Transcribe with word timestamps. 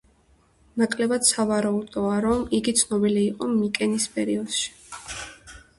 ნაკლებად 0.81 1.27
სავარაუდოა, 1.27 2.15
რომ 2.27 2.41
იგი 2.61 2.75
ცნობილი 2.81 3.25
იყო 3.27 3.53
მიკენის 3.53 4.13
პერიოდში. 4.17 4.75